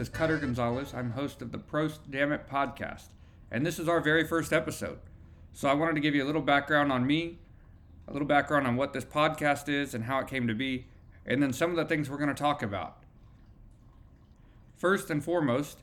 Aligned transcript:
is 0.00 0.08
Cutter 0.08 0.38
Gonzalez. 0.38 0.94
I'm 0.94 1.10
host 1.10 1.42
of 1.42 1.52
the 1.52 1.58
Prost 1.58 1.98
Damn 2.08 2.32
It 2.32 2.48
podcast, 2.48 3.08
and 3.50 3.66
this 3.66 3.78
is 3.78 3.86
our 3.86 4.00
very 4.00 4.26
first 4.26 4.50
episode. 4.50 4.98
So 5.52 5.68
I 5.68 5.74
wanted 5.74 5.94
to 5.96 6.00
give 6.00 6.14
you 6.14 6.24
a 6.24 6.26
little 6.26 6.40
background 6.40 6.90
on 6.90 7.06
me, 7.06 7.38
a 8.08 8.12
little 8.14 8.26
background 8.26 8.66
on 8.66 8.76
what 8.76 8.94
this 8.94 9.04
podcast 9.04 9.68
is 9.68 9.92
and 9.92 10.04
how 10.04 10.18
it 10.20 10.26
came 10.26 10.48
to 10.48 10.54
be, 10.54 10.86
and 11.26 11.42
then 11.42 11.52
some 11.52 11.68
of 11.68 11.76
the 11.76 11.84
things 11.84 12.08
we're 12.08 12.16
going 12.16 12.34
to 12.34 12.34
talk 12.34 12.62
about. 12.62 13.02
First 14.74 15.10
and 15.10 15.22
foremost, 15.22 15.80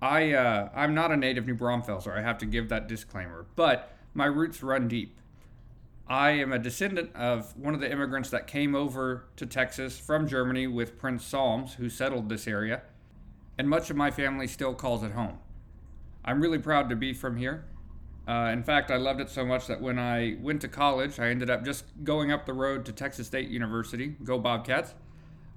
I 0.00 0.32
uh, 0.32 0.68
I'm 0.72 0.94
not 0.94 1.10
a 1.10 1.16
native 1.16 1.48
New 1.48 1.54
Braunfels, 1.54 2.06
I 2.06 2.20
have 2.20 2.38
to 2.38 2.46
give 2.46 2.68
that 2.68 2.86
disclaimer, 2.86 3.44
but 3.56 3.92
my 4.14 4.26
roots 4.26 4.62
run 4.62 4.86
deep. 4.86 5.18
I 6.06 6.30
am 6.30 6.52
a 6.52 6.60
descendant 6.60 7.10
of 7.16 7.56
one 7.56 7.74
of 7.74 7.80
the 7.80 7.90
immigrants 7.90 8.30
that 8.30 8.46
came 8.46 8.76
over 8.76 9.24
to 9.34 9.46
Texas 9.46 9.98
from 9.98 10.28
Germany 10.28 10.68
with 10.68 10.96
Prince 10.96 11.24
Solms, 11.24 11.74
who 11.74 11.90
settled 11.90 12.28
this 12.28 12.46
area, 12.46 12.82
and 13.58 13.68
much 13.68 13.90
of 13.90 13.96
my 13.96 14.10
family 14.10 14.46
still 14.46 14.74
calls 14.74 15.02
it 15.02 15.12
home. 15.12 15.38
I'm 16.24 16.40
really 16.40 16.58
proud 16.58 16.88
to 16.90 16.96
be 16.96 17.12
from 17.12 17.36
here. 17.36 17.64
Uh, 18.28 18.50
in 18.52 18.62
fact, 18.62 18.90
I 18.90 18.96
loved 18.96 19.20
it 19.20 19.30
so 19.30 19.44
much 19.44 19.68
that 19.68 19.80
when 19.80 19.98
I 19.98 20.36
went 20.40 20.60
to 20.62 20.68
college, 20.68 21.20
I 21.20 21.28
ended 21.28 21.48
up 21.48 21.64
just 21.64 21.84
going 22.02 22.32
up 22.32 22.44
the 22.44 22.52
road 22.52 22.84
to 22.86 22.92
Texas 22.92 23.28
State 23.28 23.48
University, 23.48 24.16
go 24.24 24.38
Bobcats, 24.38 24.94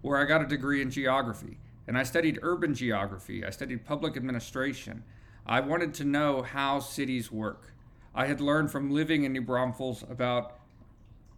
where 0.02 0.20
I 0.20 0.26
got 0.26 0.42
a 0.42 0.46
degree 0.46 0.82
in 0.82 0.92
geography. 0.92 1.58
And 1.88 1.98
I 1.98 2.04
studied 2.04 2.38
urban 2.44 2.76
geography, 2.76 3.44
I 3.44 3.50
studied 3.50 3.86
public 3.86 4.16
administration. 4.16 5.04
I 5.48 5.62
wanted 5.62 5.96
to 5.96 6.04
know 6.04 6.44
how 6.44 6.80
cities 6.80 7.32
work. 7.32 7.74
I 8.14 8.28
had 8.28 8.40
learned 8.40 8.70
from 8.70 8.92
living 8.92 9.24
in 9.24 9.34
New 9.34 9.42
Braunfels 9.42 10.04
about 10.04 10.60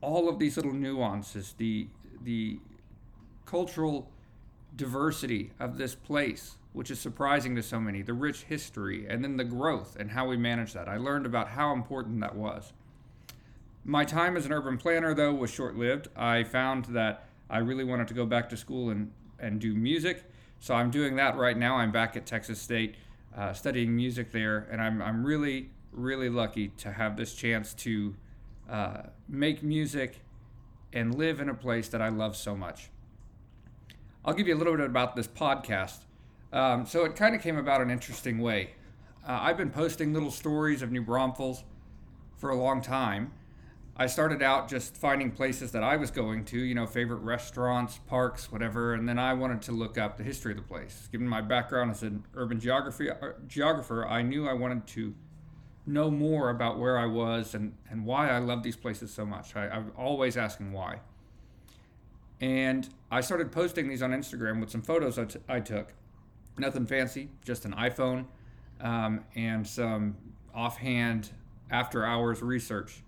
all 0.01 0.27
of 0.27 0.39
these 0.39 0.57
little 0.57 0.73
nuances, 0.73 1.53
the 1.57 1.87
the 2.23 2.59
cultural 3.45 4.11
diversity 4.75 5.51
of 5.59 5.77
this 5.77 5.95
place, 5.95 6.57
which 6.73 6.91
is 6.91 6.99
surprising 6.99 7.55
to 7.55 7.63
so 7.63 7.79
many, 7.79 8.01
the 8.01 8.13
rich 8.13 8.43
history, 8.43 9.05
and 9.07 9.23
then 9.23 9.37
the 9.37 9.43
growth 9.43 9.97
and 9.99 10.11
how 10.11 10.27
we 10.27 10.37
manage 10.37 10.73
that. 10.73 10.87
I 10.87 10.97
learned 10.97 11.25
about 11.25 11.49
how 11.49 11.73
important 11.73 12.21
that 12.21 12.35
was. 12.35 12.73
My 13.83 14.05
time 14.05 14.37
as 14.37 14.45
an 14.45 14.53
urban 14.53 14.77
planner, 14.77 15.13
though, 15.13 15.33
was 15.33 15.49
short 15.49 15.75
lived. 15.75 16.07
I 16.15 16.43
found 16.43 16.85
that 16.85 17.25
I 17.49 17.57
really 17.57 17.83
wanted 17.83 18.07
to 18.09 18.13
go 18.13 18.25
back 18.25 18.49
to 18.49 18.57
school 18.57 18.89
and, 18.89 19.11
and 19.39 19.59
do 19.59 19.73
music. 19.73 20.23
So 20.59 20.75
I'm 20.75 20.91
doing 20.91 21.15
that 21.15 21.35
right 21.35 21.57
now. 21.57 21.77
I'm 21.77 21.91
back 21.91 22.15
at 22.15 22.25
Texas 22.25 22.61
State 22.61 22.95
uh, 23.35 23.53
studying 23.53 23.95
music 23.95 24.31
there, 24.31 24.67
and 24.71 24.81
I'm, 24.81 25.01
I'm 25.01 25.25
really 25.25 25.71
really 25.91 26.29
lucky 26.29 26.69
to 26.69 26.91
have 26.91 27.17
this 27.17 27.33
chance 27.33 27.73
to 27.73 28.15
uh, 28.69 29.01
make 29.27 29.61
music 29.63 30.19
and 30.93 31.15
live 31.15 31.39
in 31.39 31.49
a 31.49 31.53
place 31.53 31.89
that 31.89 32.01
I 32.01 32.09
love 32.09 32.35
so 32.35 32.55
much. 32.55 32.89
I'll 34.23 34.33
give 34.33 34.47
you 34.47 34.55
a 34.55 34.57
little 34.57 34.75
bit 34.75 34.85
about 34.85 35.15
this 35.15 35.27
podcast. 35.27 35.99
Um, 36.53 36.85
so 36.85 37.05
it 37.05 37.15
kind 37.15 37.35
of 37.35 37.41
came 37.41 37.57
about 37.57 37.81
an 37.81 37.89
interesting 37.89 38.39
way. 38.39 38.71
Uh, 39.27 39.39
I've 39.41 39.57
been 39.57 39.69
posting 39.69 40.13
little 40.13 40.31
stories 40.31 40.81
of 40.81 40.91
New 40.91 41.01
Braunfels 41.01 41.63
for 42.37 42.49
a 42.49 42.55
long 42.55 42.81
time. 42.81 43.31
I 43.95 44.07
started 44.07 44.41
out 44.41 44.67
just 44.67 44.97
finding 44.97 45.31
places 45.31 45.71
that 45.73 45.83
I 45.83 45.97
was 45.97 46.11
going 46.11 46.45
to, 46.45 46.57
you 46.57 46.73
know, 46.73 46.87
favorite 46.87 47.19
restaurants, 47.19 47.99
parks, 48.07 48.51
whatever, 48.51 48.93
and 48.93 49.07
then 49.07 49.19
I 49.19 49.33
wanted 49.33 49.61
to 49.63 49.73
look 49.73 49.97
up 49.97 50.17
the 50.17 50.23
history 50.23 50.53
of 50.53 50.57
the 50.57 50.63
place. 50.63 51.07
Given 51.11 51.27
my 51.27 51.41
background 51.41 51.91
as 51.91 52.01
an 52.01 52.25
urban 52.33 52.59
geography 52.59 53.11
uh, 53.11 53.15
geographer, 53.47 54.07
I 54.07 54.21
knew 54.21 54.47
I 54.47 54.53
wanted 54.53 54.87
to 54.87 55.13
know 55.85 56.09
more 56.09 56.49
about 56.49 56.79
where 56.79 56.97
I 56.97 57.05
was 57.05 57.53
and, 57.53 57.75
and 57.89 58.05
why 58.05 58.29
I 58.29 58.39
love 58.39 58.63
these 58.63 58.75
places 58.75 59.11
so 59.11 59.25
much. 59.25 59.55
I, 59.55 59.67
I'm 59.67 59.91
always 59.97 60.37
asking 60.37 60.71
why. 60.71 60.99
And 62.39 62.89
I 63.11 63.21
started 63.21 63.51
posting 63.51 63.87
these 63.87 64.01
on 64.01 64.11
Instagram 64.11 64.59
with 64.59 64.71
some 64.71 64.81
photos 64.81 65.19
I, 65.19 65.25
t- 65.25 65.39
I 65.47 65.59
took. 65.59 65.93
Nothing 66.57 66.85
fancy, 66.85 67.29
just 67.43 67.65
an 67.65 67.73
iPhone 67.73 68.25
um, 68.81 69.23
and 69.35 69.65
some 69.65 70.15
offhand 70.53 71.29
after 71.69 72.05
hours 72.05 72.41
research. 72.41 73.01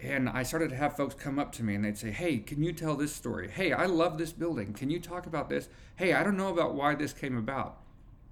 And 0.00 0.28
I 0.28 0.42
started 0.42 0.70
to 0.70 0.76
have 0.76 0.96
folks 0.96 1.14
come 1.14 1.38
up 1.38 1.52
to 1.52 1.62
me 1.62 1.74
and 1.74 1.84
they'd 1.84 1.98
say, 1.98 2.10
Hey, 2.10 2.38
can 2.38 2.62
you 2.62 2.72
tell 2.72 2.96
this 2.96 3.14
story? 3.14 3.48
Hey, 3.48 3.72
I 3.72 3.86
love 3.86 4.18
this 4.18 4.32
building. 4.32 4.72
Can 4.72 4.90
you 4.90 4.98
talk 4.98 5.26
about 5.26 5.48
this? 5.48 5.68
Hey, 5.96 6.12
I 6.12 6.24
don't 6.24 6.36
know 6.36 6.48
about 6.48 6.74
why 6.74 6.94
this 6.94 7.12
came 7.12 7.36
about. 7.36 7.78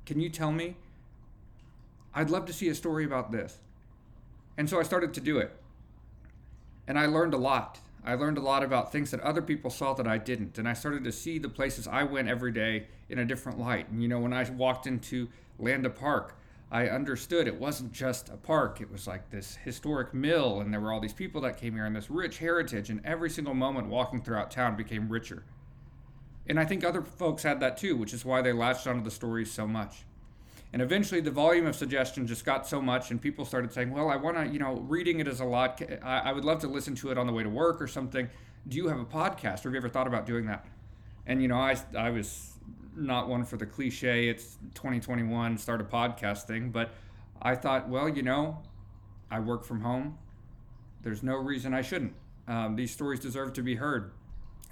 Can 0.04 0.20
you 0.20 0.28
tell 0.28 0.50
me? 0.50 0.76
I'd 2.12 2.30
love 2.30 2.46
to 2.46 2.52
see 2.52 2.68
a 2.68 2.74
story 2.74 3.04
about 3.04 3.30
this. 3.30 3.58
And 4.56 4.68
so 4.68 4.80
I 4.80 4.82
started 4.82 5.14
to 5.14 5.20
do 5.20 5.38
it. 5.38 5.56
And 6.88 6.98
I 6.98 7.06
learned 7.06 7.34
a 7.34 7.38
lot. 7.38 7.78
I 8.04 8.14
learned 8.14 8.38
a 8.38 8.42
lot 8.42 8.62
about 8.62 8.92
things 8.92 9.10
that 9.10 9.20
other 9.20 9.42
people 9.42 9.70
saw 9.70 9.92
that 9.94 10.06
I 10.06 10.18
didn't. 10.18 10.58
And 10.58 10.68
I 10.68 10.72
started 10.72 11.04
to 11.04 11.12
see 11.12 11.38
the 11.38 11.48
places 11.48 11.86
I 11.86 12.02
went 12.04 12.28
every 12.28 12.52
day 12.52 12.86
in 13.08 13.18
a 13.18 13.24
different 13.24 13.58
light. 13.58 13.88
And 13.90 14.02
you 14.02 14.08
know, 14.08 14.18
when 14.18 14.32
I 14.32 14.48
walked 14.50 14.86
into 14.86 15.28
Landa 15.58 15.90
Park, 15.90 16.36
I 16.72 16.88
understood 16.88 17.48
it 17.48 17.60
wasn't 17.60 17.92
just 17.92 18.28
a 18.28 18.36
park. 18.36 18.80
It 18.80 18.90
was 18.90 19.06
like 19.06 19.30
this 19.30 19.56
historic 19.56 20.14
mill, 20.14 20.60
and 20.60 20.72
there 20.72 20.80
were 20.80 20.92
all 20.92 21.00
these 21.00 21.12
people 21.12 21.40
that 21.40 21.58
came 21.58 21.74
here 21.74 21.84
and 21.84 21.96
this 21.96 22.10
rich 22.10 22.38
heritage. 22.38 22.90
And 22.90 23.04
every 23.04 23.28
single 23.28 23.54
moment 23.54 23.88
walking 23.88 24.22
throughout 24.22 24.50
town 24.50 24.76
became 24.76 25.08
richer. 25.08 25.44
And 26.46 26.58
I 26.58 26.64
think 26.64 26.84
other 26.84 27.02
folks 27.02 27.42
had 27.42 27.60
that 27.60 27.76
too, 27.76 27.96
which 27.96 28.14
is 28.14 28.24
why 28.24 28.40
they 28.40 28.52
latched 28.52 28.86
onto 28.86 29.02
the 29.02 29.10
stories 29.10 29.50
so 29.50 29.66
much. 29.66 30.04
And 30.72 30.80
eventually, 30.80 31.20
the 31.20 31.32
volume 31.32 31.66
of 31.66 31.74
suggestions 31.74 32.28
just 32.28 32.44
got 32.44 32.66
so 32.66 32.80
much, 32.80 33.10
and 33.10 33.20
people 33.20 33.44
started 33.44 33.72
saying, 33.72 33.90
"Well, 33.90 34.08
I 34.08 34.16
want 34.16 34.36
to, 34.36 34.46
you 34.46 34.60
know, 34.60 34.74
reading 34.74 35.18
it 35.18 35.26
is 35.26 35.40
a 35.40 35.44
lot. 35.44 35.82
I, 36.02 36.32
would 36.32 36.44
love 36.44 36.60
to 36.60 36.68
listen 36.68 36.94
to 36.96 37.10
it 37.10 37.18
on 37.18 37.26
the 37.26 37.32
way 37.32 37.42
to 37.42 37.48
work 37.48 37.82
or 37.82 37.88
something. 37.88 38.28
Do 38.68 38.76
you 38.76 38.88
have 38.88 39.00
a 39.00 39.04
podcast, 39.04 39.64
or 39.64 39.68
have 39.68 39.72
you 39.72 39.78
ever 39.78 39.88
thought 39.88 40.06
about 40.06 40.26
doing 40.26 40.46
that?" 40.46 40.64
And 41.26 41.42
you 41.42 41.48
know, 41.48 41.56
I 41.56 41.76
I 41.96 42.10
was 42.10 42.54
not 42.94 43.28
one 43.28 43.44
for 43.44 43.56
the 43.56 43.66
cliche. 43.66 44.28
It's 44.28 44.58
2021, 44.74 45.58
start 45.58 45.80
a 45.80 45.84
podcast 45.84 46.44
thing, 46.44 46.70
but 46.70 46.90
I 47.40 47.54
thought, 47.54 47.88
well, 47.88 48.08
you 48.08 48.22
know, 48.22 48.62
I 49.30 49.40
work 49.40 49.64
from 49.64 49.80
home. 49.80 50.18
There's 51.02 51.22
no 51.22 51.36
reason 51.36 51.72
I 51.72 51.82
shouldn't. 51.82 52.12
Um, 52.46 52.76
these 52.76 52.90
stories 52.90 53.20
deserve 53.20 53.52
to 53.54 53.62
be 53.62 53.76
heard, 53.76 54.12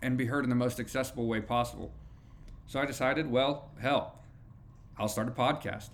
and 0.03 0.17
be 0.17 0.27
heard 0.27 0.45
in 0.45 0.51
the 0.51 0.57
most 0.57 0.79
accessible 0.79 1.27
way 1.27 1.41
possible. 1.41 1.93
So 2.67 2.81
I 2.81 2.85
decided, 2.85 3.31
well, 3.31 3.71
hell, 3.81 4.19
I'll 4.99 5.09
start 5.09 5.29
a 5.29 5.31
podcast. 5.31 5.91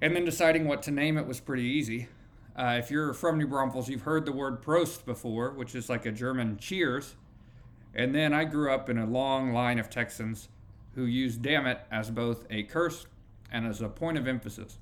And 0.00 0.14
then 0.14 0.24
deciding 0.24 0.66
what 0.66 0.82
to 0.84 0.90
name 0.90 1.16
it 1.16 1.26
was 1.26 1.40
pretty 1.40 1.64
easy. 1.64 2.08
Uh, 2.56 2.76
if 2.78 2.90
you're 2.90 3.12
from 3.14 3.38
New 3.38 3.46
Braunfels, 3.46 3.88
you've 3.88 4.02
heard 4.02 4.26
the 4.26 4.32
word 4.32 4.62
Prost 4.62 5.04
before, 5.04 5.50
which 5.50 5.74
is 5.74 5.88
like 5.88 6.06
a 6.06 6.12
German 6.12 6.56
cheers. 6.56 7.14
And 7.94 8.14
then 8.14 8.32
I 8.32 8.44
grew 8.44 8.72
up 8.72 8.88
in 8.88 8.98
a 8.98 9.06
long 9.06 9.52
line 9.52 9.78
of 9.78 9.90
Texans 9.90 10.48
who 10.94 11.04
used 11.04 11.42
damn 11.42 11.66
it 11.66 11.80
as 11.90 12.10
both 12.10 12.46
a 12.50 12.62
curse 12.64 13.06
and 13.50 13.66
as 13.66 13.80
a 13.80 13.88
point 13.88 14.18
of 14.18 14.26
emphasis. 14.26 14.78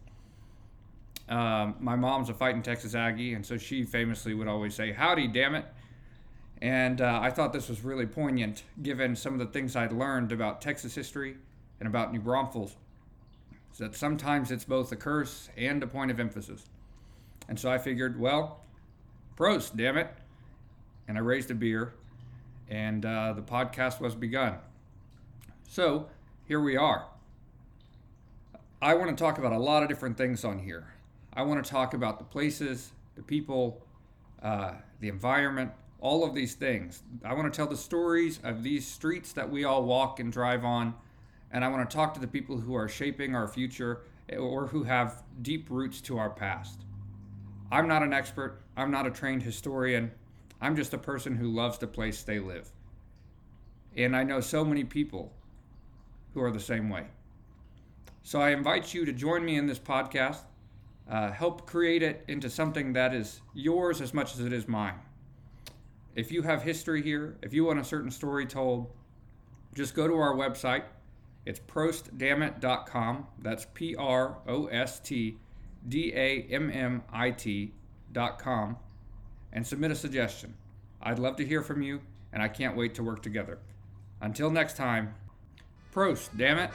Um, 1.28 1.76
my 1.80 1.96
mom's 1.96 2.28
a 2.28 2.34
fighting 2.34 2.62
Texas 2.62 2.94
Aggie, 2.94 3.34
and 3.34 3.44
so 3.44 3.56
she 3.56 3.84
famously 3.84 4.34
would 4.34 4.48
always 4.48 4.74
say, 4.74 4.92
Howdy, 4.92 5.28
damn 5.28 5.54
it. 5.54 5.64
And 6.60 7.00
uh, 7.00 7.20
I 7.22 7.30
thought 7.30 7.52
this 7.52 7.68
was 7.68 7.82
really 7.82 8.06
poignant 8.06 8.64
given 8.82 9.16
some 9.16 9.32
of 9.32 9.38
the 9.38 9.46
things 9.46 9.74
I'd 9.74 9.92
learned 9.92 10.30
about 10.30 10.60
Texas 10.60 10.94
history 10.94 11.36
and 11.80 11.88
about 11.88 12.12
New 12.12 12.20
Braunfels 12.20 12.76
so 13.72 13.84
that 13.84 13.96
sometimes 13.96 14.50
it's 14.50 14.64
both 14.64 14.92
a 14.92 14.96
curse 14.96 15.48
and 15.56 15.82
a 15.82 15.86
point 15.86 16.10
of 16.10 16.20
emphasis. 16.20 16.68
And 17.48 17.58
so 17.58 17.70
I 17.70 17.78
figured, 17.78 18.20
well, 18.20 18.60
Prost, 19.36 19.76
damn 19.76 19.96
it. 19.96 20.08
And 21.08 21.18
I 21.18 21.20
raised 21.20 21.50
a 21.50 21.54
beer, 21.54 21.94
and 22.68 23.04
uh, 23.04 23.32
the 23.32 23.42
podcast 23.42 24.00
was 24.00 24.14
begun. 24.14 24.56
So 25.68 26.08
here 26.44 26.60
we 26.60 26.76
are. 26.76 27.06
I 28.80 28.94
want 28.94 29.16
to 29.16 29.22
talk 29.22 29.38
about 29.38 29.52
a 29.52 29.58
lot 29.58 29.82
of 29.82 29.88
different 29.88 30.16
things 30.16 30.44
on 30.44 30.58
here. 30.58 30.92
I 31.32 31.42
want 31.42 31.64
to 31.64 31.70
talk 31.70 31.94
about 31.94 32.18
the 32.18 32.24
places, 32.24 32.92
the 33.16 33.22
people, 33.22 33.84
uh, 34.42 34.72
the 35.00 35.08
environment, 35.08 35.72
all 36.00 36.24
of 36.24 36.34
these 36.34 36.54
things. 36.54 37.02
I 37.24 37.32
want 37.34 37.52
to 37.52 37.56
tell 37.56 37.66
the 37.66 37.76
stories 37.76 38.38
of 38.42 38.62
these 38.62 38.86
streets 38.86 39.32
that 39.32 39.50
we 39.50 39.64
all 39.64 39.84
walk 39.84 40.20
and 40.20 40.32
drive 40.32 40.64
on 40.64 40.94
and 41.52 41.64
I 41.64 41.68
want 41.68 41.88
to 41.88 41.94
talk 41.94 42.14
to 42.14 42.20
the 42.20 42.26
people 42.26 42.58
who 42.58 42.74
are 42.74 42.88
shaping 42.88 43.34
our 43.34 43.46
future 43.46 44.02
or 44.38 44.66
who 44.66 44.84
have 44.84 45.22
deep 45.42 45.68
roots 45.70 46.00
to 46.02 46.18
our 46.18 46.30
past. 46.30 46.80
I'm 47.70 47.86
not 47.86 48.02
an 48.02 48.12
expert, 48.12 48.62
I'm 48.76 48.90
not 48.90 49.06
a 49.06 49.10
trained 49.10 49.42
historian, 49.42 50.10
I'm 50.60 50.76
just 50.76 50.94
a 50.94 50.98
person 50.98 51.36
who 51.36 51.48
loves 51.48 51.78
the 51.78 51.86
place 51.86 52.22
they 52.22 52.38
live. 52.38 52.70
And 53.96 54.16
I 54.16 54.22
know 54.22 54.40
so 54.40 54.64
many 54.64 54.84
people 54.84 55.32
who 56.32 56.42
are 56.42 56.50
the 56.50 56.60
same 56.60 56.88
way. 56.88 57.06
So 58.22 58.40
I 58.40 58.50
invite 58.50 58.94
you 58.94 59.04
to 59.04 59.12
join 59.12 59.44
me 59.44 59.56
in 59.56 59.66
this 59.66 59.78
podcast, 59.78 60.42
uh, 61.10 61.32
help 61.32 61.66
create 61.66 62.02
it 62.02 62.24
into 62.28 62.48
something 62.48 62.94
that 62.94 63.12
is 63.12 63.40
yours 63.52 64.00
as 64.00 64.14
much 64.14 64.34
as 64.34 64.40
it 64.40 64.52
is 64.52 64.68
mine. 64.68 64.94
If 66.14 66.30
you 66.30 66.42
have 66.42 66.62
history 66.62 67.02
here, 67.02 67.36
if 67.42 67.52
you 67.52 67.64
want 67.64 67.80
a 67.80 67.84
certain 67.84 68.10
story 68.10 68.46
told, 68.46 68.92
just 69.74 69.94
go 69.94 70.06
to 70.06 70.14
our 70.14 70.34
website, 70.34 70.84
it's 71.44 71.60
prostdammit.com. 71.60 73.26
That's 73.38 73.66
P 73.74 73.96
R 73.96 74.38
O 74.46 74.66
S 74.66 75.00
T 75.00 75.38
D 75.88 76.12
A 76.14 76.46
M 76.50 76.70
M 76.70 77.02
I 77.12 77.30
T.com. 77.30 78.76
And 79.52 79.66
submit 79.66 79.90
a 79.90 79.96
suggestion. 79.96 80.54
I'd 81.02 81.18
love 81.18 81.36
to 81.36 81.44
hear 81.44 81.62
from 81.62 81.82
you, 81.82 82.00
and 82.32 82.42
I 82.42 82.48
can't 82.48 82.76
wait 82.76 82.94
to 82.94 83.02
work 83.02 83.22
together. 83.22 83.58
Until 84.20 84.50
next 84.50 84.76
time, 84.76 85.14
Prost, 85.92 86.30
damn 86.36 86.58
it. 86.58 86.70